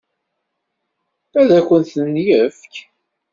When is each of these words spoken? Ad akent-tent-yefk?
Ad 1.39 1.49
akent-tent-yefk? 1.57 2.73